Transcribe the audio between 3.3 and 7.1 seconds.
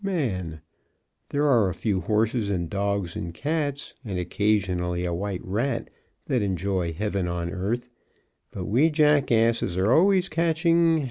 cats and, occasionally, a white rat, that enjoy